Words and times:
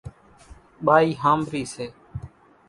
ٻائِي 0.85 1.09
ۿامرِي 1.21 1.63
سي۔ 1.73 1.87